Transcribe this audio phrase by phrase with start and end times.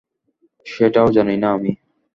[0.65, 1.71] সেটাও জানি না আমি!